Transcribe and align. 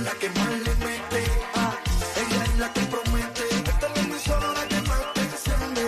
La 0.00 0.12
que 0.12 0.28
más 0.30 0.48
le 0.50 0.74
mete. 0.76 1.24
Ah, 1.54 1.74
ella 2.16 2.44
es 2.44 2.58
la 2.58 2.72
que 2.72 2.80
promete. 2.82 3.42
Esta 3.50 3.70
es 3.70 3.96
la 3.96 4.02
emisora 4.02 4.68
que 4.68 4.80
más 4.88 5.12
te 5.14 5.20
enciende. 5.20 5.82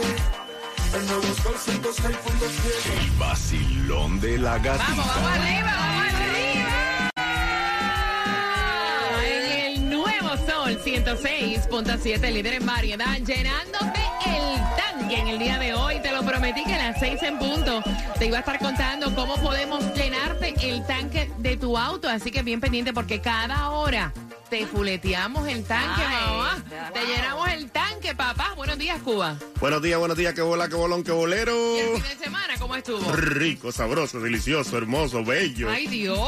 El 0.94 1.06
nuevo 1.06 1.34
Sol 1.42 1.54
106.7. 1.54 3.00
El 3.00 3.10
vacilón 3.18 4.20
de 4.20 4.38
la 4.38 4.58
gatita. 4.58 4.84
Vamos, 4.88 5.06
vamos 5.06 5.30
arriba, 5.30 5.74
vamos 5.76 6.14
arriba. 6.14 7.10
En 9.24 9.44
el 9.66 9.90
nuevo 9.90 10.28
Sol 10.46 10.78
106.7, 10.84 12.32
líder 12.32 12.54
en 12.54 12.66
variedad, 12.66 13.16
llenándote 13.18 14.00
el 14.26 14.60
tanque 14.76 14.93
en 15.12 15.28
el 15.28 15.38
día 15.38 15.58
de 15.58 15.74
hoy. 15.74 16.00
Te 16.00 16.12
lo 16.12 16.22
prometí 16.22 16.64
que 16.64 16.74
a 16.74 16.90
las 16.90 17.00
6 17.00 17.22
en 17.22 17.38
punto 17.38 17.82
te 18.18 18.26
iba 18.26 18.38
a 18.38 18.40
estar 18.40 18.58
contando 18.58 19.14
cómo 19.14 19.36
podemos 19.36 19.84
llenarte 19.94 20.54
el 20.62 20.86
tanque 20.86 21.30
de 21.38 21.56
tu 21.56 21.76
auto. 21.76 22.08
Así 22.08 22.30
que 22.30 22.42
bien 22.42 22.60
pendiente 22.60 22.92
porque 22.92 23.20
cada 23.20 23.70
hora 23.70 24.12
te 24.48 24.66
fuleteamos 24.66 25.46
el 25.48 25.64
tanque, 25.64 26.02
mamá. 26.02 26.62
Te 26.92 27.04
llenamos 27.04 27.48
el 27.48 27.70
tanque, 27.70 28.14
papá. 28.14 28.52
Buenos 28.56 28.78
días, 28.78 29.00
Cuba. 29.02 29.36
Buenos 29.60 29.82
días, 29.82 29.98
buenos 29.98 30.16
días, 30.16 30.34
que 30.34 30.42
bola, 30.42 30.68
que 30.68 30.74
bolón, 30.74 31.02
que 31.02 31.12
bolero. 31.12 31.76
¿Y 31.76 31.80
el 31.80 32.00
fin 32.00 32.18
de 32.18 32.24
semana 32.24 32.54
cómo 32.58 32.76
estuvo? 32.76 33.12
Rico, 33.12 33.72
sabroso, 33.72 34.20
delicioso, 34.20 34.78
hermoso, 34.78 35.24
bello. 35.24 35.70
Ay, 35.70 35.86
Dios. 35.86 36.18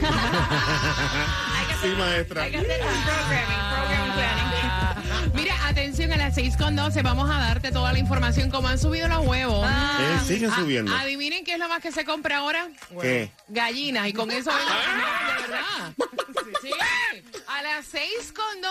Sí, 1.81 1.87
maestra. 1.97 2.43
Hay 2.43 2.51
que 2.51 2.57
hacer 2.59 2.79
un 2.79 3.03
programming, 3.03 3.57
program 3.71 4.13
planning. 4.13 5.33
Mira, 5.33 5.67
atención, 5.67 6.13
a 6.13 6.17
las 6.17 6.35
6 6.35 6.55
con 6.57 6.75
12 6.75 7.01
vamos 7.01 7.27
a 7.27 7.39
darte 7.39 7.71
toda 7.71 7.91
la 7.91 7.97
información, 7.97 8.51
como 8.51 8.67
han 8.67 8.77
subido 8.77 9.07
los 9.07 9.25
huevos. 9.25 9.67
Eh, 9.67 10.19
siguen 10.27 10.51
Ah, 10.51 10.55
subiendo. 10.59 10.95
adivinen 10.95 11.43
qué 11.43 11.53
es 11.53 11.59
lo 11.59 11.67
más 11.69 11.81
que 11.81 11.91
se 11.91 12.05
compra 12.05 12.37
ahora. 12.37 12.67
¿Qué? 13.01 13.31
Gallinas, 13.47 14.07
y 14.09 14.13
con 14.13 14.29
eso 14.29 14.51
vengo 14.51 14.69
de 14.69 15.41
verdad. 15.41 15.93
Sí, 16.61 16.69
a 17.47 17.63
las 17.63 17.87
6 17.87 18.33
con 18.35 18.61
12, 18.61 18.69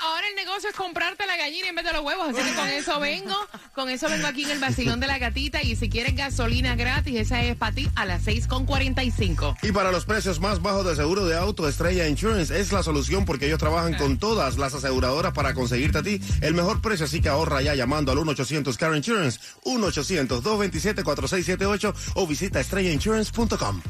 ahora 0.00 0.28
el 0.28 0.36
negocio 0.36 0.68
es 0.68 0.76
comprarte 0.76 1.26
la 1.26 1.36
gallina 1.36 1.68
en 1.68 1.74
vez 1.74 1.84
de 1.84 1.92
los 1.92 2.04
huevos. 2.04 2.28
Así 2.28 2.40
que 2.40 2.54
con 2.54 2.68
eso 2.68 3.00
vengo, 3.00 3.34
con 3.74 3.90
eso 3.90 4.08
vengo 4.08 4.28
aquí 4.28 4.44
en 4.44 4.50
el 4.50 4.60
vacilón 4.60 5.00
de 5.00 5.08
la 5.08 5.18
gatita. 5.18 5.60
Y 5.62 5.74
si 5.74 5.90
quieres 5.90 6.14
gasolina 6.14 6.76
gratis, 6.76 7.16
esa 7.16 7.42
es 7.42 7.56
para 7.56 7.74
ti 7.74 7.90
a 7.96 8.04
las 8.04 8.22
6 8.22 8.46
con 8.46 8.64
45. 8.64 9.56
Y 9.62 9.72
para 9.72 9.90
los 9.90 10.04
precios 10.04 10.38
más 10.38 10.62
bajos 10.62 10.86
de 10.86 10.94
seguro 10.94 11.26
de 11.26 11.36
auto, 11.36 11.68
Estrella 11.68 12.06
Insurance 12.06 12.56
es 12.58 12.70
la 12.70 12.84
solución 12.84 13.24
porque 13.24 13.46
ellos 13.46 13.58
trabajan 13.58 13.94
con 13.94 14.18
todas 14.18 14.56
las 14.56 14.74
aseguradoras 14.74 15.32
para 15.32 15.52
conseguirte 15.52 15.98
a 15.98 16.02
ti 16.02 16.20
el 16.42 16.54
mejor 16.54 16.80
precio. 16.80 17.06
Así 17.06 17.20
que 17.20 17.28
ahorra 17.28 17.60
ya 17.62 17.74
llamando 17.74 18.12
al 18.12 18.18
1-800 18.18 18.76
Car 18.76 18.94
Insurance, 18.94 19.40
1-800-227-4678 19.64 21.94
o 22.14 22.26
visita 22.26 22.60
estrellainsurance.com. 22.60 23.82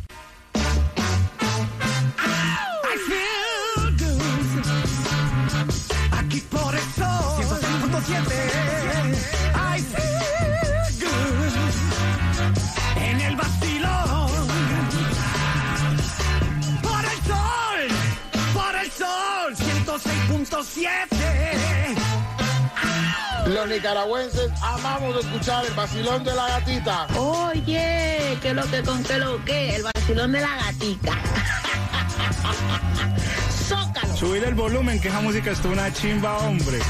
Los 23.63 23.71
nicaragüenses 23.71 24.51
amamos 24.61 25.25
escuchar 25.25 25.65
el 25.65 25.73
vacilón 25.75 26.25
de 26.25 26.35
la 26.35 26.49
gatita. 26.49 27.07
Oye, 27.17 28.37
¿qué 28.43 28.55
lo 28.55 28.69
que 28.69 28.83
con 28.83 29.05
qué 29.05 29.19
lo 29.19 29.45
que? 29.45 29.77
El 29.77 29.85
vacilón 29.85 30.33
de 30.33 30.41
la. 30.41 30.49
Zócalo. 33.69 34.17
Subir 34.17 34.43
el 34.43 34.55
volumen, 34.55 35.01
que 35.01 35.07
esa 35.07 35.21
música 35.21 35.53
es 35.53 35.65
una 35.65 35.93
chimba, 35.93 36.39
hombre. 36.39 36.81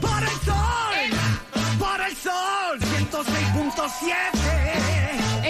Por 0.00 0.22
el 0.22 0.28
sol 0.44 1.10
Por 1.76 2.00
el 2.00 2.16
sol 2.16 2.78
106.7 2.78 4.91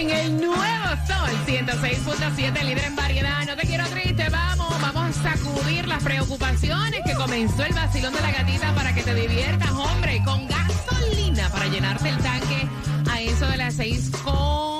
En 0.02 0.10
el 0.10 0.36
nuevo 0.40 0.88
Sol 1.06 1.30
106.7, 1.46 2.64
líder 2.64 2.86
en 2.86 2.96
variedad. 2.96 3.46
No 3.46 3.54
te 3.54 3.64
quiero 3.64 3.86
triste, 3.86 4.28
vamos, 4.30 4.68
vamos 4.80 5.16
a 5.16 5.36
sacudir 5.36 5.86
las 5.86 6.02
preocupaciones 6.02 7.02
que 7.06 7.14
comenzó 7.14 7.62
el 7.62 7.72
vacilón 7.72 8.12
de 8.12 8.20
la 8.20 8.32
gatita 8.32 8.74
para 8.74 8.92
que 8.92 9.04
te 9.04 9.14
diviertas, 9.14 9.70
hombre, 9.70 10.20
con 10.24 10.48
gasolina 10.48 11.48
para 11.50 11.68
llenarte 11.68 12.08
el 12.08 12.18
tanque 12.18 12.66
a 13.12 13.20
eso 13.20 13.46
de 13.46 13.56
las 13.58 13.74
6 13.74 14.10
con 14.24 14.71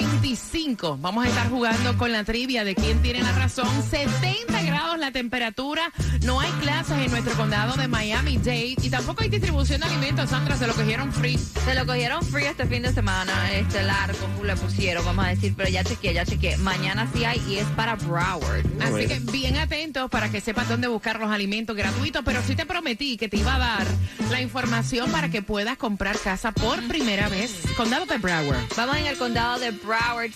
25. 0.00 0.40
5 0.50 0.98
vamos 1.00 1.24
a 1.24 1.28
estar 1.28 1.48
jugando 1.48 1.96
con 1.96 2.12
la 2.12 2.24
trivia 2.24 2.64
de 2.64 2.74
quién 2.74 3.00
tiene 3.02 3.22
la 3.22 3.32
razón. 3.32 3.68
70 3.90 4.62
grados 4.62 4.98
la 4.98 5.12
temperatura. 5.12 5.92
No 6.24 6.40
hay 6.40 6.50
clases 6.60 6.98
en 6.98 7.10
nuestro 7.10 7.34
condado 7.34 7.76
de 7.76 7.88
Miami-Dade 7.88 8.76
y 8.82 8.90
tampoco 8.90 9.22
hay 9.22 9.28
distribución 9.28 9.80
de 9.80 9.86
alimentos. 9.86 10.30
Sandra, 10.30 10.56
se 10.56 10.66
lo 10.66 10.74
cogieron 10.74 11.12
free. 11.12 11.38
Se 11.38 11.74
lo 11.74 11.86
cogieron 11.86 12.22
free 12.24 12.46
este 12.46 12.66
fin 12.66 12.82
de 12.82 12.92
semana, 12.92 13.52
este 13.52 13.82
largo, 13.82 14.18
le 14.44 14.56
pusieron, 14.56 15.04
vamos 15.04 15.24
a 15.24 15.28
decir, 15.28 15.54
pero 15.56 15.68
ya 15.68 15.84
chequeé, 15.84 16.14
ya 16.14 16.24
chequeé. 16.24 16.56
Mañana 16.56 17.08
sí 17.14 17.24
hay 17.24 17.40
y 17.48 17.56
es 17.56 17.66
para 17.68 17.96
Broward. 17.96 18.66
Así 18.80 19.06
que 19.06 19.20
bien 19.32 19.56
atentos 19.56 20.10
para 20.10 20.30
que 20.30 20.40
sepas 20.40 20.68
dónde 20.68 20.88
buscar 20.88 21.20
los 21.20 21.30
alimentos 21.30 21.76
gratuitos, 21.76 22.22
pero 22.24 22.42
sí 22.46 22.56
te 22.56 22.66
prometí 22.66 23.16
que 23.16 23.28
te 23.28 23.36
iba 23.36 23.54
a 23.54 23.58
dar 23.58 23.86
la 24.30 24.40
información 24.40 25.10
para 25.12 25.28
que 25.28 25.42
puedas 25.42 25.76
comprar 25.76 26.18
casa 26.18 26.52
por 26.52 26.86
primera 26.88 27.28
vez. 27.28 27.52
Condado 27.76 28.06
de 28.06 28.18
Broward. 28.18 28.60
Vamos 28.76 28.96
en 28.96 29.06
el 29.06 29.16
condado 29.16 29.58
de 29.58 29.70
Broward. 29.70 29.89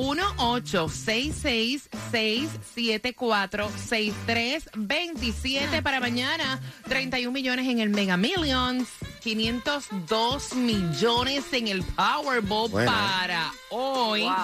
1-866-674-6327 4.47 5.83
para 5.83 6.01
mañana. 6.01 6.61
31 6.89 7.33
millones 7.33 7.69
en 7.69 7.81
el 7.81 7.91
Mega 7.91 8.17
Millions. 8.17 8.89
502 9.23 10.55
millones 10.55 11.45
en 11.53 11.69
el 11.69 11.83
Powerball 11.83 12.71
Bueno. 12.71 12.91
para 12.93 13.53
hoy. 13.71 14.23
Wow. 14.23 14.35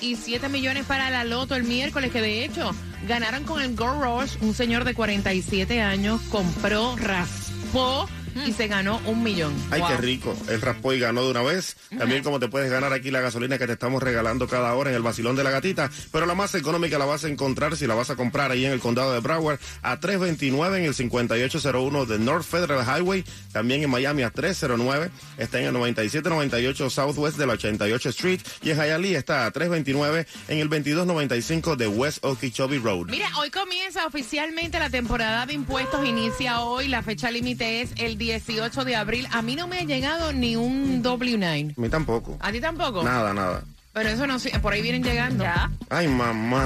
Y 0.00 0.16
7 0.16 0.48
millones 0.48 0.84
para 0.86 1.10
la 1.10 1.24
Loto 1.24 1.54
el 1.56 1.64
miércoles, 1.64 2.12
que 2.12 2.20
de 2.20 2.44
hecho 2.44 2.70
ganaron 3.06 3.44
con 3.44 3.60
el 3.60 3.74
Gold 3.74 4.02
Rush. 4.02 4.36
Un 4.42 4.54
señor 4.54 4.84
de 4.84 4.94
47 4.94 5.80
años 5.82 6.20
compró, 6.30 6.94
raspó 6.96 8.08
y 8.46 8.52
se 8.52 8.68
ganó 8.68 9.00
un 9.06 9.22
millón. 9.22 9.52
Ay, 9.70 9.80
Wow. 9.80 9.88
qué 9.90 9.96
rico. 9.98 10.36
Él 10.48 10.60
raspó 10.60 10.92
y 10.92 10.98
ganó 10.98 11.24
de 11.24 11.30
una 11.30 11.42
vez. 11.42 11.76
También 11.96 12.22
como 12.22 12.38
te 12.40 12.48
puedes 12.48 12.70
ganar 12.70 12.92
aquí 12.92 13.10
la 13.10 13.20
gasolina 13.20 13.58
que 13.58 13.66
te 13.66 13.72
estamos 13.74 14.02
regalando 14.02 14.46
cada 14.48 14.72
hora 14.74 14.90
en 14.90 14.96
el 14.96 15.02
vacilón 15.02 15.36
de 15.36 15.44
la 15.44 15.50
gatita. 15.50 15.90
Pero 16.12 16.26
la 16.26 16.34
más 16.34 16.54
económica 16.54 16.98
la 16.98 17.04
vas 17.04 17.24
a 17.24 17.28
encontrar 17.28 17.76
si 17.76 17.86
la 17.86 17.94
vas 17.94 18.10
a 18.10 18.16
comprar 18.16 18.50
ahí 18.50 18.64
en 18.66 18.72
el 18.72 18.80
condado 18.80 19.12
de 19.12 19.20
Broward 19.20 19.58
a 19.82 19.98
329 20.00 20.78
en 20.78 20.84
el 20.84 20.94
5801 20.94 22.06
de 22.06 22.18
North 22.18 22.44
Federal 22.44 22.84
Highway. 22.84 23.24
También 23.52 23.82
en 23.82 23.90
Miami 23.90 24.22
a 24.22 24.30
309. 24.30 25.10
Está 25.38 25.60
en 25.60 25.66
el 25.66 25.72
9798 25.72 26.90
Southwest 26.90 27.38
de 27.38 27.46
la 27.46 27.52
88 27.54 28.08
Street. 28.10 28.40
Y 28.62 28.70
en 28.70 28.76
Hialeah 28.78 29.18
está 29.18 29.46
a 29.46 29.50
329 29.50 30.26
en 30.48 30.58
el 30.58 30.68
2295 30.68 31.76
de 31.76 31.88
West 31.88 32.24
Okeechobee 32.24 32.78
Road. 32.78 33.06
Mira, 33.08 33.28
hoy 33.38 33.50
comienza 33.50 34.06
oficialmente 34.06 34.78
la 34.78 34.90
temporada 34.90 35.46
de 35.46 35.54
impuestos. 35.54 36.06
Inicia 36.06 36.60
hoy. 36.60 36.88
La 36.88 37.02
fecha 37.02 37.30
límite 37.30 37.80
es 37.82 37.90
el 37.96 38.16
18 38.28 38.84
de 38.84 38.96
abril. 38.96 39.26
A 39.32 39.40
mí 39.40 39.56
no 39.56 39.66
me 39.66 39.78
ha 39.78 39.84
llegado 39.84 40.32
ni 40.32 40.56
un 40.56 41.02
W9. 41.02 41.74
A 41.76 41.80
mí 41.80 41.88
tampoco. 41.88 42.36
¿A 42.40 42.52
ti 42.52 42.60
tampoco? 42.60 43.02
Nada, 43.02 43.32
nada. 43.32 43.62
Pero 43.94 44.10
eso 44.10 44.26
no, 44.26 44.36
por 44.60 44.74
ahí 44.74 44.82
vienen 44.82 45.02
llegando. 45.02 45.44
Ya. 45.44 45.70
Ay, 45.88 46.06
mamá. 46.08 46.62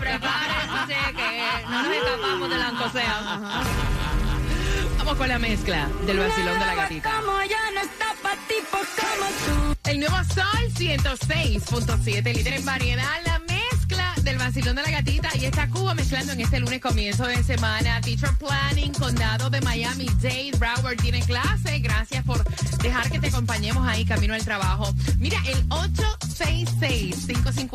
Prepárense 0.00 0.94
que 1.16 1.66
no 1.68 1.82
nos 1.82 1.96
escapamos 1.96 2.50
del 2.50 2.62
ancoseo. 2.62 3.14
Vamos 4.98 5.16
con 5.16 5.28
la 5.28 5.38
mezcla 5.38 5.88
del 6.06 6.18
vacilón 6.18 6.58
de 6.58 6.66
la 6.66 6.74
gatita. 6.74 7.10
El 9.84 10.00
nuevo 10.00 10.16
Sol 10.16 10.72
106.7, 10.74 12.34
líder 12.34 12.54
en 12.54 12.64
variedad, 12.64 13.04
la 13.24 13.35
del 14.26 14.38
vacilón 14.38 14.74
de 14.74 14.82
la 14.82 14.90
gatita 14.90 15.28
y 15.36 15.44
está 15.44 15.68
Cuba 15.68 15.94
mezclando 15.94 16.32
en 16.32 16.40
este 16.40 16.58
lunes 16.58 16.80
comienzo 16.80 17.24
de 17.26 17.44
semana. 17.44 18.00
Teacher 18.00 18.36
Planning, 18.36 18.92
Condado 18.92 19.50
de 19.50 19.60
Miami, 19.60 20.06
Dade, 20.20 20.50
Broward 20.58 20.96
tiene 20.96 21.22
clase. 21.22 21.78
Gracias 21.78 22.24
por 22.24 22.42
dejar 22.82 23.08
que 23.08 23.20
te 23.20 23.28
acompañemos 23.28 23.86
ahí 23.86 24.04
camino 24.04 24.34
al 24.34 24.44
trabajo. 24.44 24.92
Mira, 25.18 25.38
el 25.46 25.64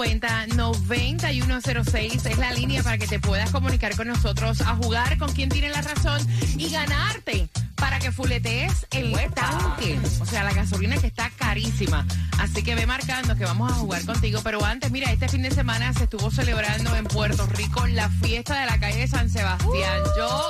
866-550-9106 0.02 2.26
es 2.26 2.38
la 2.38 2.52
línea 2.54 2.82
para 2.82 2.98
que 2.98 3.06
te 3.08 3.20
puedas 3.20 3.52
comunicar 3.52 3.96
con 3.96 4.08
nosotros 4.08 4.62
a 4.62 4.76
jugar 4.76 5.20
con 5.20 5.32
quien 5.32 5.50
tiene 5.50 5.70
la 5.70 5.82
razón 5.82 6.20
y 6.58 6.70
ganarte 6.70 7.50
para 7.76 8.00
que 8.00 8.12
fuletees 8.12 8.88
el 8.92 9.14
tanque. 9.34 10.00
O 10.20 10.26
sea, 10.26 10.44
la 10.44 10.54
gasolina 10.54 10.98
que 10.98 11.08
está 11.08 11.30
carísima. 11.32 12.06
Así 12.40 12.64
que 12.64 12.76
ve 12.76 12.86
marcando 12.88 13.36
que 13.36 13.44
vamos 13.46 13.72
a 13.72 13.76
jugar 13.76 14.04
contigo. 14.06 14.42
Pero 14.44 14.66
antes, 14.66 14.92
mira, 14.92 15.12
este 15.12 15.28
fin 15.28 15.42
de 15.44 15.52
semana 15.52 15.94
se 15.94 16.06
estuvo 16.06 16.32
celebrando 16.32 16.96
en 16.96 17.04
Puerto 17.06 17.46
Rico 17.48 17.86
la 17.88 18.10
fiesta 18.10 18.60
de 18.60 18.66
la 18.66 18.80
calle 18.80 19.02
de 19.02 19.08
San 19.08 19.30
Sebastián. 19.30 20.00
Yo 20.18 20.50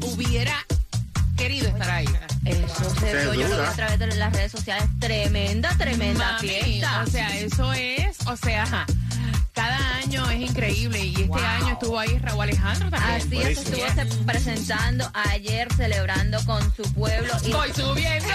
hubiera 0.00 0.54
querido 1.36 1.68
estar 1.68 1.90
ahí. 1.90 2.08
Eso 2.44 2.90
se 3.00 3.12
vio, 3.16 3.34
yo 3.34 3.48
lo 3.48 3.62
a 3.66 3.72
través 3.72 3.98
de 3.98 4.06
las 4.08 4.32
redes 4.32 4.52
sociales. 4.52 4.84
Tremenda, 5.00 5.70
tremenda 5.78 6.32
Mami, 6.32 6.48
fiesta. 6.48 7.02
O 7.02 7.10
sea, 7.10 7.36
eso 7.38 7.72
es, 7.72 8.16
o 8.26 8.36
sea, 8.36 8.86
cada 9.52 9.96
año 9.96 10.28
es 10.30 10.40
increíble. 10.50 10.98
Y 11.04 11.12
este 11.14 11.26
Wow. 11.26 11.38
año 11.38 11.72
estuvo 11.72 11.98
ahí 11.98 12.18
Raúl 12.18 12.42
Alejandro 12.42 12.90
también. 12.90 13.16
Así 13.16 13.40
es, 13.40 13.58
estuvo 13.58 13.86
se- 13.94 14.24
presentando 14.24 15.10
ayer, 15.30 15.68
celebrando 15.74 16.44
con 16.44 16.60
su 16.74 16.82
pueblo. 16.92 17.32
Y 17.44 17.52
Voy 17.52 17.72
subiendo, 17.72 18.28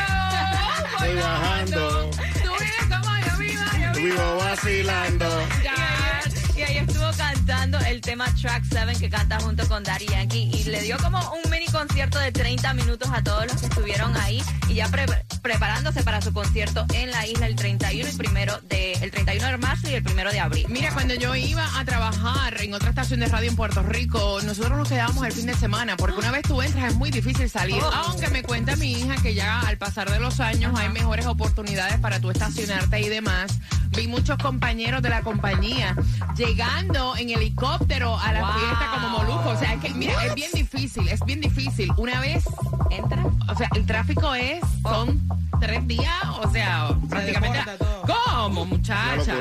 voy 0.99 1.15
bajando. 1.15 1.21
bajando. 1.21 2.09
Tú 2.43 2.51
vienes 2.59 2.85
como 2.89 3.17
yo 3.17 3.37
vivo, 3.37 3.63
yo 3.73 3.93
vivo. 3.93 4.15
Vivo 4.15 4.37
vacilando. 4.37 5.47
Y 5.63 5.67
ahí, 5.67 6.57
y 6.57 6.61
ahí 6.63 6.77
estuvo 6.77 7.05
cantando 7.17 7.38
el 7.53 8.01
tema 8.01 8.25
Track 8.39 8.63
7 8.69 8.93
que 8.99 9.09
canta 9.09 9.39
junto 9.39 9.67
con 9.67 9.83
Daddy 9.83 10.05
Yankee 10.05 10.51
y 10.53 10.63
le 10.65 10.83
dio 10.83 10.97
como 10.99 11.17
un 11.33 11.49
mini 11.49 11.65
concierto 11.65 12.19
de 12.19 12.31
30 12.31 12.75
minutos 12.75 13.09
a 13.11 13.23
todos 13.23 13.47
los 13.47 13.55
que 13.59 13.65
estuvieron 13.65 14.15
ahí 14.17 14.39
y 14.67 14.75
ya 14.75 14.87
pre- 14.89 15.07
preparándose 15.41 16.03
para 16.03 16.21
su 16.21 16.31
concierto 16.31 16.85
en 16.93 17.09
la 17.09 17.25
isla 17.25 17.47
el 17.47 17.55
31 17.55 18.07
y 18.07 18.15
primero 18.17 18.59
de 18.69 18.93
el 19.01 19.09
31 19.09 19.47
de 19.47 19.57
marzo 19.57 19.89
y 19.89 19.95
el 19.95 20.03
primero 20.03 20.31
de 20.31 20.39
abril. 20.39 20.67
Mira, 20.69 20.93
cuando 20.93 21.15
yo 21.15 21.33
iba 21.35 21.67
a 21.79 21.83
trabajar 21.85 22.61
en 22.61 22.75
otra 22.75 22.89
estación 22.89 23.19
de 23.21 23.25
radio 23.27 23.49
en 23.49 23.55
Puerto 23.55 23.81
Rico, 23.81 24.39
nosotros 24.43 24.77
nos 24.77 24.87
quedábamos 24.87 25.25
el 25.25 25.31
fin 25.31 25.47
de 25.47 25.55
semana, 25.55 25.97
porque 25.97 26.19
una 26.19 26.29
vez 26.29 26.43
tú 26.43 26.61
entras 26.61 26.91
es 26.91 26.95
muy 26.95 27.09
difícil 27.09 27.49
salir. 27.49 27.81
Oh. 27.81 27.91
Aunque 27.91 28.27
me 28.29 28.43
cuenta 28.43 28.75
mi 28.75 28.91
hija 28.91 29.15
que 29.23 29.33
ya 29.33 29.61
al 29.61 29.79
pasar 29.79 30.11
de 30.11 30.19
los 30.19 30.39
años 30.39 30.77
hay 30.77 30.89
mejores 30.89 31.25
oportunidades 31.25 31.97
para 31.99 32.19
tú 32.19 32.29
estacionarte 32.29 32.99
y 33.01 33.09
demás. 33.09 33.57
Vi 33.97 34.07
muchos 34.07 34.37
compañeros 34.37 35.01
de 35.01 35.09
la 35.09 35.21
compañía 35.23 35.95
llegando 36.37 37.17
en 37.17 37.31
helicóptero 37.39 38.17
a 38.17 38.31
la 38.33 38.41
Wow. 38.41 38.51
fiesta 38.53 38.85
como 38.93 39.09
moluco. 39.09 39.49
O 39.49 39.57
sea, 39.57 39.73
es 39.73 39.81
que, 39.81 39.89
mira, 39.91 40.13
es 40.25 40.35
bien 40.35 40.51
difícil, 40.53 41.07
es 41.07 41.19
bien 41.25 41.41
difícil. 41.41 41.91
Una 41.97 42.19
vez, 42.19 42.43
Entra. 42.91 43.23
o 43.49 43.55
sea, 43.55 43.69
el 43.75 43.85
tráfico 43.85 44.33
es, 44.35 44.59
son 44.83 45.21
tres 45.59 45.85
días, 45.87 46.13
o 46.43 46.49
sea, 46.51 46.89
prácticamente. 47.09 47.59
¿Cómo, 48.05 48.65
muchacha? 48.65 49.35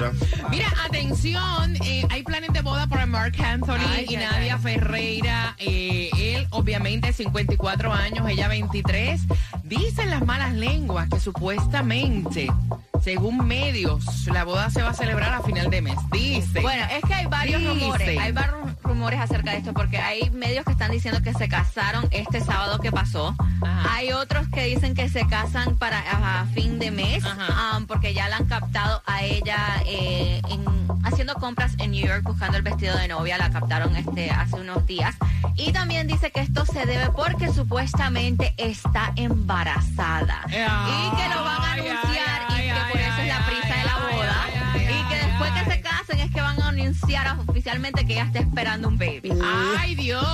Mira, 0.50 0.66
atención, 0.84 1.76
eh, 1.84 2.06
hay 2.10 2.22
planes 2.22 2.52
de 2.52 2.60
boda 2.60 2.86
para 2.86 3.06
Mark 3.06 3.34
Anthony 3.42 3.76
Ay, 3.90 4.06
y 4.10 4.16
Nadia. 4.16 4.58
Ferreira. 4.58 5.54
Eh, 5.58 6.10
él, 6.18 6.46
obviamente, 6.50 7.12
54 7.12 7.92
años, 7.92 8.28
ella 8.28 8.48
23. 8.48 9.22
Dicen 9.64 10.10
las 10.10 10.24
malas 10.24 10.52
lenguas 10.54 11.08
que 11.08 11.20
supuestamente, 11.20 12.50
según 13.08 13.46
medios, 13.46 14.26
la 14.26 14.44
boda 14.44 14.68
se 14.68 14.82
va 14.82 14.90
a 14.90 14.92
celebrar 14.92 15.32
a 15.32 15.40
final 15.42 15.70
de 15.70 15.80
mes. 15.80 15.96
Dice. 16.12 16.60
Bueno, 16.60 16.84
es 16.90 17.00
que 17.08 17.14
hay 17.14 17.24
varios 17.24 17.64
rumores, 17.64 18.18
hay 18.18 18.32
varios 18.32 18.82
rumores 18.82 19.18
acerca 19.18 19.52
de 19.52 19.56
esto, 19.56 19.72
porque 19.72 19.96
hay 19.96 20.28
medios 20.28 20.62
que 20.66 20.72
están 20.72 20.90
diciendo 20.90 21.22
que 21.22 21.32
se 21.32 21.48
casaron 21.48 22.06
este 22.10 22.42
sábado 22.42 22.78
que 22.80 22.92
pasó. 22.92 23.34
Ajá. 23.62 23.94
Hay 23.94 24.12
otros 24.12 24.46
que 24.48 24.64
dicen 24.64 24.94
que 24.94 25.08
se 25.08 25.26
casan 25.26 25.78
para 25.78 26.44
fin 26.52 26.78
de 26.78 26.90
mes, 26.90 27.24
um, 27.24 27.86
porque 27.86 28.12
ya 28.12 28.28
la 28.28 28.36
han 28.36 28.44
captado 28.44 29.02
a 29.06 29.22
ella 29.22 29.56
eh, 29.86 30.42
en- 30.50 30.66
haciendo 31.02 31.32
compras 31.36 31.72
en 31.78 31.92
New 31.92 32.06
York 32.06 32.24
buscando 32.24 32.58
el 32.58 32.62
vestido 32.62 32.94
de 32.98 33.08
novia, 33.08 33.38
la 33.38 33.48
captaron 33.50 33.96
este 33.96 34.30
hace 34.30 34.56
unos 34.56 34.84
días. 34.84 35.16
Y 35.56 35.72
también 35.72 36.06
dice 36.06 36.30
que 36.30 36.40
esto 36.40 36.66
se 36.66 36.84
debe 36.84 37.08
porque 37.16 37.50
supuestamente 37.54 38.52
está 38.58 39.12
embarazada. 39.16 40.42
Y 40.46 41.16
que 41.16 41.28
lo 41.34 41.42
van 41.42 41.62
a 41.62 41.72
anunciar 41.72 42.57
que 42.78 42.92
por 42.92 43.00
eso 43.00 43.20
es 43.22 43.28
la 43.28 43.46
prisa 43.46 43.74
de 43.76 43.84
la 43.84 43.96
boda. 43.96 44.46
y 44.74 45.08
que 45.08 45.16
después 45.16 45.50
que 45.52 45.70
se 45.70 45.87
casen 46.94 46.98
es 46.98 47.00
que 47.02 47.08
van 47.08 47.34
a 47.34 47.34
anunciar 47.34 47.38
oficialmente 47.46 48.06
que 48.06 48.12
ella 48.14 48.24
está 48.24 48.38
esperando 48.40 48.88
un 48.88 48.98
baby. 48.98 49.32
Ay, 49.76 49.94
Dios. 49.94 50.24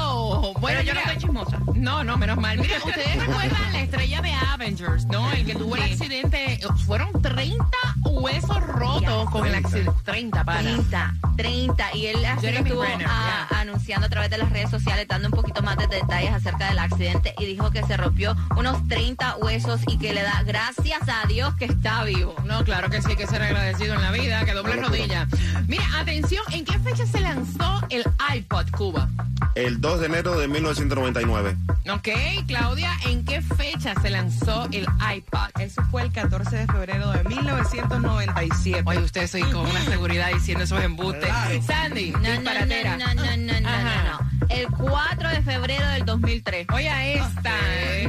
Bueno, 0.60 0.80
Pero 0.80 0.82
yo 0.82 0.94
no 0.94 1.00
mira, 1.00 1.12
soy 1.12 1.22
chismosa. 1.22 1.58
No, 1.74 2.04
no, 2.04 2.16
menos 2.16 2.36
mal. 2.38 2.58
Mira, 2.58 2.76
ustedes 2.84 3.16
recuerdan 3.26 3.72
la 3.72 3.80
estrella 3.80 4.20
de 4.22 4.32
Avengers, 4.32 5.06
¿no? 5.06 5.32
El 5.32 5.46
que 5.46 5.54
tuvo 5.54 5.76
el 5.76 5.82
accidente. 5.82 6.60
Fueron 6.86 7.20
30 7.20 7.64
huesos 8.04 8.60
rotos 8.66 9.30
con 9.30 9.46
el 9.46 9.54
accidente. 9.54 9.92
30, 10.04 10.44
para. 10.44 10.60
30, 10.60 11.14
30. 11.36 11.96
Y 11.96 12.06
él 12.06 12.24
así 12.24 12.46
lo 12.46 12.52
Jeremy 12.52 12.68
estuvo 12.68 12.82
Renner, 12.82 13.06
yeah. 13.06 13.48
anunciando 13.50 14.06
a 14.06 14.10
través 14.10 14.30
de 14.30 14.38
las 14.38 14.50
redes 14.50 14.70
sociales, 14.70 15.06
dando 15.08 15.28
un 15.28 15.32
poquito 15.34 15.62
más 15.62 15.76
de 15.76 15.86
detalles 15.86 16.32
acerca 16.32 16.68
del 16.68 16.78
accidente 16.78 17.34
y 17.38 17.46
dijo 17.46 17.70
que 17.70 17.82
se 17.82 17.96
rompió 17.96 18.36
unos 18.56 18.86
30 18.88 19.36
huesos 19.36 19.80
y 19.86 19.98
que 19.98 20.12
le 20.12 20.22
da 20.22 20.42
gracias 20.44 21.00
a 21.08 21.26
Dios 21.26 21.54
que 21.56 21.66
está 21.66 22.04
vivo. 22.04 22.34
No, 22.44 22.64
claro 22.64 22.90
que 22.90 23.02
sí, 23.02 23.16
que 23.16 23.26
ser 23.26 23.42
agradecido 23.42 23.94
en 23.94 24.02
la 24.02 24.10
vida, 24.10 24.44
que 24.44 24.52
doble 24.52 24.76
rodilla. 24.76 25.26
Mira, 25.66 25.84
atención, 25.98 26.43
¿en 26.52 26.64
qué 26.64 26.78
fecha 26.80 27.06
se 27.06 27.20
lanzó 27.20 27.80
el 27.90 28.04
iPod 28.34 28.66
Cuba? 28.76 29.08
El 29.54 29.80
2 29.80 30.00
de 30.00 30.06
enero 30.06 30.38
de 30.38 30.48
1999. 30.48 31.56
Ok, 31.92 32.08
Claudia, 32.46 32.90
¿en 33.06 33.24
qué 33.24 33.40
fecha 33.42 33.94
se 34.00 34.10
lanzó 34.10 34.66
el 34.72 34.86
iPod? 35.16 35.60
Eso 35.60 35.82
fue 35.90 36.02
el 36.02 36.12
14 36.12 36.56
de 36.56 36.66
febrero 36.66 37.10
de 37.12 37.24
1997. 37.24 38.82
Oye, 38.86 38.98
usted 39.00 39.28
soy 39.28 39.42
con 39.42 39.66
una 39.66 39.80
seguridad 39.84 40.32
diciendo 40.32 40.64
esos 40.64 40.82
embustes. 40.82 41.28
Sandy, 41.66 42.10
No, 42.12 42.18
no, 42.18 42.30
disparatera. 42.32 42.96
no, 42.96 43.14
no, 43.14 43.14
no, 43.14 43.36
no, 43.36 43.60
no, 43.60 43.60
no, 43.60 44.20
no. 44.20 44.33
El 44.48 44.66
4 44.68 45.28
de 45.28 45.42
febrero 45.42 45.86
del 45.88 46.04
2003. 46.04 46.66
Oye, 46.72 46.88
a 46.88 47.06
esta. 47.06 47.52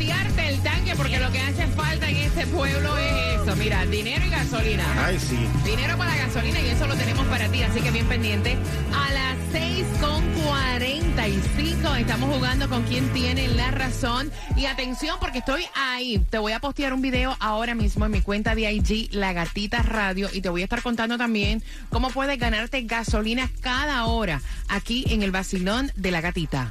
el 0.00 0.62
tanque 0.62 0.94
porque 0.96 1.18
lo 1.18 1.30
que 1.32 1.40
hace 1.40 1.66
falta 1.68 2.08
en 2.08 2.16
este 2.16 2.46
pueblo 2.46 2.96
es 2.98 3.40
eso. 3.42 3.56
Mira, 3.56 3.84
dinero 3.86 4.24
y 4.24 4.30
gasolina. 4.30 4.84
Ay, 5.04 5.18
sí. 5.18 5.36
Dinero 5.64 5.98
para 5.98 6.14
la 6.14 6.26
gasolina 6.26 6.60
y 6.60 6.68
eso 6.68 6.86
lo 6.86 6.94
tenemos 6.94 7.26
para 7.26 7.48
ti, 7.48 7.62
así 7.62 7.80
que 7.80 7.90
bien 7.90 8.06
pendiente. 8.06 8.56
A 8.94 9.12
las 9.12 9.36
6.45 9.52 11.98
estamos 11.98 12.32
jugando 12.32 12.68
con 12.68 12.84
quien 12.84 13.12
tiene 13.12 13.48
la 13.48 13.72
razón. 13.72 14.30
Y 14.56 14.66
atención 14.66 15.16
porque 15.20 15.38
estoy 15.38 15.64
ahí. 15.74 16.24
Te 16.30 16.38
voy 16.38 16.52
a 16.52 16.60
postear 16.60 16.92
un 16.92 17.02
video 17.02 17.36
ahora 17.40 17.74
mismo 17.74 18.06
en 18.06 18.12
mi 18.12 18.20
cuenta 18.20 18.54
de 18.54 18.72
IG, 18.72 19.08
La 19.12 19.32
Gatita 19.32 19.82
Radio, 19.82 20.28
y 20.32 20.40
te 20.40 20.48
voy 20.48 20.60
a 20.60 20.64
estar 20.64 20.82
contando 20.82 21.18
también 21.18 21.64
cómo 21.90 22.10
puedes 22.10 22.38
ganarte 22.38 22.82
gasolina 22.82 23.50
cada 23.60 24.06
hora 24.06 24.40
aquí 24.68 25.04
en 25.08 25.22
el 25.22 25.32
vacilón 25.32 25.90
de 25.96 26.12
La 26.12 26.20
Gatita. 26.20 26.68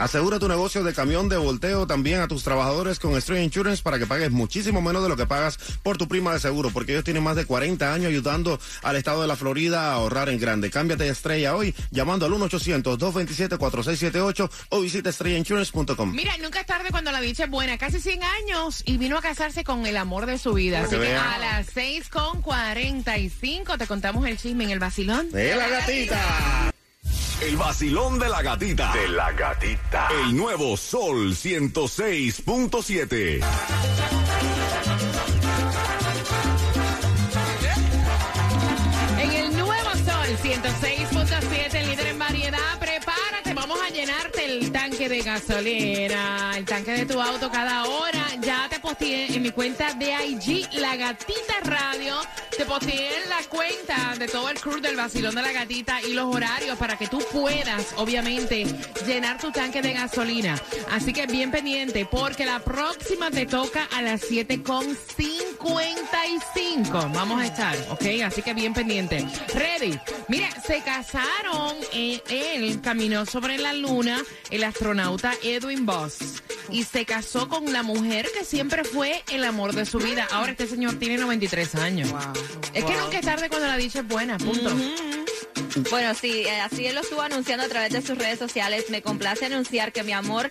Asegura 0.00 0.38
tu 0.38 0.48
negocio 0.48 0.82
de 0.82 0.94
camión 0.94 1.28
de 1.28 1.36
volteo 1.36 1.86
también 1.86 2.22
a 2.22 2.28
tus 2.28 2.42
trabajadores 2.42 2.98
con 2.98 3.18
Estrella 3.18 3.42
Insurance 3.42 3.82
para 3.82 3.98
que 3.98 4.06
pagues 4.06 4.30
muchísimo 4.30 4.80
menos 4.80 5.02
de 5.02 5.10
lo 5.10 5.16
que 5.16 5.26
pagas 5.26 5.58
por 5.82 5.98
tu 5.98 6.08
prima 6.08 6.32
de 6.32 6.40
seguro, 6.40 6.70
porque 6.70 6.92
ellos 6.92 7.04
tienen 7.04 7.22
más 7.22 7.36
de 7.36 7.44
40 7.44 7.92
años 7.92 8.06
ayudando 8.06 8.58
al 8.82 8.96
estado 8.96 9.20
de 9.20 9.28
la 9.28 9.36
Florida 9.36 9.90
a 9.90 9.96
ahorrar 9.96 10.30
en 10.30 10.40
grande. 10.40 10.70
Cámbiate 10.70 11.04
de 11.04 11.10
Estrella 11.10 11.54
hoy 11.54 11.74
llamando 11.90 12.24
al 12.24 12.32
1-800-227-4678 12.32 14.50
o 14.70 14.80
visita 14.80 15.10
estrellainsurance.com. 15.10 16.14
Mira, 16.14 16.34
nunca 16.38 16.60
es 16.60 16.66
tarde 16.66 16.88
cuando 16.90 17.12
la 17.12 17.20
dicha 17.20 17.44
es 17.44 17.50
buena. 17.50 17.76
Casi 17.76 18.00
100 18.00 18.22
años 18.22 18.82
y 18.86 18.96
vino 18.96 19.18
a 19.18 19.20
casarse 19.20 19.64
con 19.64 19.84
el 19.84 19.98
amor 19.98 20.24
de 20.24 20.38
su 20.38 20.54
vida. 20.54 20.80
Así 20.80 20.96
que 20.96 21.14
a 21.14 21.36
las 21.36 21.66
6 21.74 22.08
con 22.08 22.40
45 22.40 23.76
te 23.76 23.86
contamos 23.86 24.26
el 24.26 24.38
chisme 24.38 24.64
en 24.64 24.70
el 24.70 24.78
vacilón. 24.78 25.30
¡De 25.30 25.54
la 25.54 25.68
gatita! 25.68 26.69
El 27.40 27.56
vacilón 27.56 28.18
de 28.18 28.28
la 28.28 28.42
gatita. 28.42 28.92
De 28.92 29.08
la 29.08 29.32
gatita. 29.32 30.08
El 30.22 30.36
nuevo 30.36 30.76
Sol 30.76 31.34
106.7. 31.34 33.40
En 39.18 39.32
el 39.32 39.56
nuevo 39.56 39.90
sol 39.90 40.36
106.7, 40.42 41.86
líder 41.86 42.08
en 42.08 42.18
variedad, 42.18 42.78
prepárate, 42.78 43.54
vamos 43.54 43.78
a 43.80 43.88
llenarte 43.88 44.44
el 44.44 44.70
tanque 44.70 45.08
de 45.08 45.22
gasolina, 45.22 46.58
el 46.58 46.66
tanque 46.66 46.92
de 46.92 47.06
tu 47.06 47.18
auto 47.20 47.50
cada 47.50 47.84
hora. 47.84 48.19
Ya 48.42 48.68
te 48.70 48.80
posteé 48.80 49.34
en 49.34 49.42
mi 49.42 49.50
cuenta 49.50 49.92
de 49.94 50.12
IG, 50.26 50.68
La 50.74 50.96
Gatita 50.96 51.60
Radio. 51.64 52.16
Te 52.56 52.64
posteé 52.64 53.22
en 53.22 53.28
la 53.28 53.42
cuenta 53.48 54.14
de 54.18 54.28
todo 54.28 54.48
el 54.48 54.58
crew 54.58 54.80
del 54.80 54.96
vacilón 54.96 55.34
de 55.34 55.42
la 55.42 55.52
gatita 55.52 56.00
y 56.02 56.14
los 56.14 56.34
horarios 56.34 56.78
para 56.78 56.96
que 56.96 57.06
tú 57.06 57.18
puedas, 57.32 57.88
obviamente, 57.96 58.64
llenar 59.06 59.38
tu 59.38 59.50
tanque 59.50 59.82
de 59.82 59.92
gasolina. 59.92 60.56
Así 60.90 61.12
que 61.12 61.26
bien 61.26 61.50
pendiente, 61.50 62.06
porque 62.06 62.46
la 62.46 62.60
próxima 62.60 63.30
te 63.30 63.44
toca 63.46 63.88
a 63.92 64.02
las 64.02 64.22
7.55. 64.22 67.12
Vamos 67.12 67.40
a 67.40 67.46
estar, 67.46 67.76
¿ok? 67.90 68.04
Así 68.24 68.42
que 68.42 68.54
bien 68.54 68.72
pendiente. 68.74 69.24
Ready. 69.54 69.98
Mira, 70.28 70.48
se 70.66 70.80
casaron. 70.82 71.76
eh, 71.92 72.20
él 72.28 72.80
caminó 72.82 73.26
sobre 73.26 73.58
la 73.58 73.72
luna, 73.74 74.18
el 74.50 74.64
astronauta 74.64 75.34
Edwin 75.42 75.84
Boss. 75.86 76.42
Y 76.70 76.84
se 76.84 77.04
casó 77.04 77.48
con 77.48 77.72
la 77.72 77.82
mujer 77.82 78.28
que 78.36 78.44
siempre 78.44 78.84
fue 78.84 79.22
el 79.32 79.44
amor 79.44 79.74
de 79.74 79.84
su 79.86 79.98
vida. 79.98 80.26
Ahora 80.30 80.52
este 80.52 80.66
señor 80.66 80.94
tiene 80.94 81.18
93 81.18 81.74
años. 81.76 82.12
Es 82.72 82.84
que 82.84 82.96
nunca 82.96 83.18
es 83.18 83.24
tarde 83.24 83.48
cuando 83.48 83.66
la 83.66 83.76
dicha 83.76 84.00
es 84.00 84.08
buena, 84.08 84.38
punto. 84.38 84.70
Bueno, 85.90 86.14
sí, 86.14 86.42
eh, 86.46 86.60
así 86.60 86.86
él 86.86 86.94
lo 86.94 87.00
estuvo 87.02 87.22
anunciando 87.22 87.64
a 87.64 87.68
través 87.68 87.92
de 87.92 88.02
sus 88.02 88.16
redes 88.18 88.38
sociales. 88.38 88.86
Me 88.90 89.02
complace 89.02 89.46
anunciar 89.46 89.92
que 89.92 90.02
mi 90.02 90.12
amor, 90.12 90.50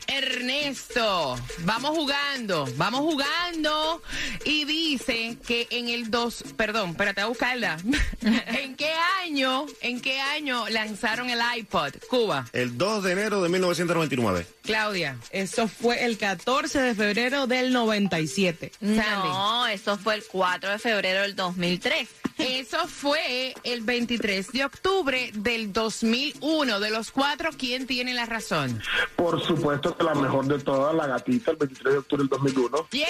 Ernesto, 0.07 1.37
vamos 1.59 1.91
jugando, 1.91 2.67
vamos 2.75 3.01
jugando. 3.01 4.01
Y 4.45 4.65
dice 4.65 5.37
que 5.45 5.67
en 5.71 5.89
el 5.89 6.11
2, 6.11 6.43
perdón, 6.57 6.91
espérate 6.91 7.21
a 7.21 7.27
buscarla. 7.27 7.77
¿En 8.21 8.75
qué 8.75 8.91
año, 9.23 9.65
en 9.81 10.01
qué 10.01 10.19
año 10.19 10.67
lanzaron 10.69 11.29
el 11.29 11.39
iPod? 11.57 11.93
Cuba, 12.09 12.45
El 12.53 12.77
2 12.77 13.03
de 13.03 13.11
enero 13.11 13.41
de 13.41 13.49
1999. 13.49 14.45
Claudia. 14.63 15.17
Eso 15.31 15.67
fue 15.67 16.05
el 16.05 16.17
14 16.17 16.81
de 16.81 16.95
febrero 16.95 17.47
del 17.47 17.73
97. 17.73 18.71
No, 18.81 19.67
eso 19.67 19.97
fue 19.97 20.15
el 20.15 20.23
4 20.23 20.71
de 20.71 20.79
febrero 20.79 21.21
del 21.21 21.35
2003. 21.35 22.07
Eso 22.49 22.87
fue 22.87 23.53
el 23.63 23.81
23 23.81 24.51
de 24.51 24.65
octubre 24.65 25.31
del 25.35 25.71
2001. 25.71 26.79
De 26.79 26.89
los 26.89 27.11
cuatro, 27.11 27.51
¿quién 27.57 27.85
tiene 27.85 28.13
la 28.13 28.25
razón? 28.25 28.81
Por 29.15 29.39
supuesto 29.45 29.95
que 29.95 30.03
la 30.03 30.15
mejor 30.15 30.45
de 30.47 30.57
todas, 30.57 30.95
la 30.95 31.05
gatita, 31.05 31.51
el 31.51 31.57
23 31.57 31.93
de 31.93 31.99
octubre 31.99 32.23
del 32.23 32.29
2001, 32.29 32.87
¡Yeah! 32.91 33.05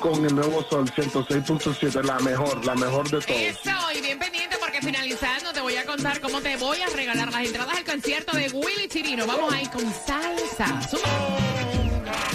con 0.00 0.24
el 0.24 0.34
nuevo 0.34 0.64
sol 0.68 0.84
106.7, 0.90 2.02
la 2.04 2.18
mejor, 2.20 2.64
la 2.64 2.74
mejor 2.74 3.10
de 3.10 3.20
todas. 3.20 3.30
Eso, 3.30 3.70
y 3.94 4.00
bien 4.00 4.18
pendiente 4.18 4.56
porque 4.60 4.78
que 4.78 4.86
finalizando 4.86 5.52
te 5.52 5.60
voy 5.60 5.76
a 5.76 5.84
contar 5.84 6.20
cómo 6.20 6.40
te 6.40 6.56
voy 6.56 6.80
a 6.80 6.86
regalar 6.86 7.32
las 7.32 7.44
entradas 7.44 7.76
al 7.76 7.84
concierto 7.84 8.36
de 8.36 8.48
Willy 8.50 8.88
Chirino. 8.88 9.26
Vamos 9.26 9.52
ahí 9.52 9.66
con 9.66 9.92
salsa. 9.92 10.82
Suma. 10.88 11.65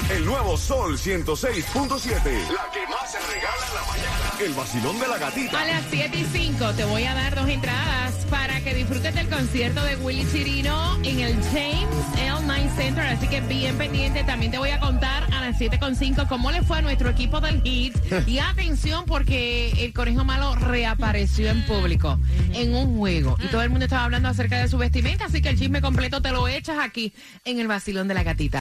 El 0.09 0.25
nuevo 0.25 0.57
Sol 0.57 0.97
106.7. 0.97 2.13
La 2.51 2.69
que 2.71 2.85
más 2.87 3.11
se 3.11 3.19
regala 3.19 3.65
en 3.67 3.75
la 3.75 3.81
mañana. 3.87 4.31
El 4.41 4.53
vacilón 4.53 4.99
de 4.99 5.07
la 5.07 5.17
gatita. 5.17 5.61
A 5.61 5.65
las 5.65 5.83
7 5.89 6.17
y 6.17 6.25
5 6.25 6.73
te 6.73 6.83
voy 6.83 7.03
a 7.05 7.13
dar 7.13 7.35
dos 7.35 7.47
entradas 7.47 8.13
para 8.29 8.59
que 8.61 8.73
disfrutes 8.73 9.15
del 9.15 9.29
concierto 9.29 9.83
de 9.83 9.95
Willy 9.97 10.27
Chirino 10.31 10.97
en 11.03 11.19
el 11.21 11.33
James 11.53 12.05
L. 12.17 12.45
Night 12.45 12.71
Center. 12.75 13.05
Así 13.05 13.27
que 13.27 13.39
bien 13.41 13.77
pendiente. 13.77 14.23
También 14.23 14.51
te 14.51 14.57
voy 14.57 14.71
a 14.71 14.79
contar 14.79 15.23
a 15.33 15.41
las 15.41 15.57
7 15.57 15.79
con 15.79 15.95
5 15.95 16.25
cómo 16.27 16.51
le 16.51 16.61
fue 16.61 16.79
a 16.79 16.81
nuestro 16.81 17.09
equipo 17.09 17.39
del 17.39 17.61
Heat. 17.63 18.27
Y 18.27 18.39
atención 18.39 19.05
porque 19.05 19.71
el 19.85 19.93
conejo 19.93 20.25
malo 20.25 20.55
reapareció 20.55 21.49
en 21.49 21.65
público 21.65 22.19
en 22.53 22.75
un 22.75 22.97
juego. 22.97 23.37
Y 23.41 23.47
todo 23.47 23.61
el 23.61 23.69
mundo 23.69 23.85
estaba 23.85 24.03
hablando 24.03 24.27
acerca 24.27 24.59
de 24.59 24.67
su 24.67 24.77
vestimenta. 24.77 25.25
Así 25.25 25.41
que 25.41 25.49
el 25.49 25.57
chisme 25.57 25.81
completo 25.81 26.21
te 26.21 26.31
lo 26.31 26.49
echas 26.49 26.79
aquí 26.79 27.13
en 27.45 27.59
el 27.59 27.67
vacilón 27.67 28.09
de 28.09 28.13
la 28.13 28.23
gatita. 28.23 28.41